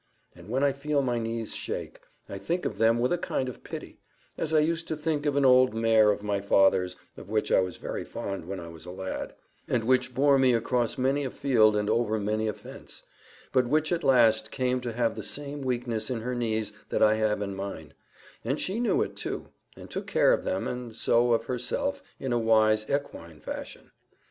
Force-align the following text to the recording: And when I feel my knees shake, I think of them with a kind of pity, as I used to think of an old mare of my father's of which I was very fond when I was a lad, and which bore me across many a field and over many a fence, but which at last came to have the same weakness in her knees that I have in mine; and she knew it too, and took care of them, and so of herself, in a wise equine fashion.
And 0.35 0.49
when 0.49 0.63
I 0.63 0.71
feel 0.73 1.03
my 1.03 1.19
knees 1.19 1.53
shake, 1.53 1.99
I 2.27 2.39
think 2.39 2.65
of 2.65 2.79
them 2.79 2.97
with 2.99 3.13
a 3.13 3.19
kind 3.19 3.47
of 3.47 3.63
pity, 3.63 3.99
as 4.35 4.51
I 4.51 4.57
used 4.57 4.87
to 4.87 4.97
think 4.97 5.27
of 5.27 5.35
an 5.35 5.45
old 5.45 5.75
mare 5.75 6.09
of 6.09 6.23
my 6.23 6.41
father's 6.41 6.95
of 7.17 7.29
which 7.29 7.51
I 7.51 7.59
was 7.59 7.77
very 7.77 8.03
fond 8.03 8.45
when 8.45 8.59
I 8.59 8.67
was 8.67 8.83
a 8.87 8.89
lad, 8.89 9.35
and 9.67 9.83
which 9.83 10.15
bore 10.15 10.39
me 10.39 10.53
across 10.53 10.97
many 10.97 11.23
a 11.23 11.29
field 11.29 11.75
and 11.75 11.87
over 11.87 12.17
many 12.17 12.47
a 12.47 12.53
fence, 12.53 13.03
but 13.53 13.67
which 13.67 13.91
at 13.91 14.03
last 14.03 14.49
came 14.49 14.81
to 14.81 14.93
have 14.93 15.13
the 15.15 15.21
same 15.21 15.61
weakness 15.61 16.09
in 16.09 16.21
her 16.21 16.33
knees 16.33 16.73
that 16.89 17.03
I 17.03 17.17
have 17.17 17.39
in 17.43 17.55
mine; 17.55 17.93
and 18.43 18.59
she 18.59 18.79
knew 18.79 19.03
it 19.03 19.15
too, 19.15 19.49
and 19.77 19.87
took 19.87 20.07
care 20.07 20.33
of 20.33 20.43
them, 20.43 20.67
and 20.67 20.97
so 20.97 21.31
of 21.31 21.45
herself, 21.45 22.01
in 22.19 22.33
a 22.33 22.39
wise 22.39 22.89
equine 22.89 23.39
fashion. 23.39 23.91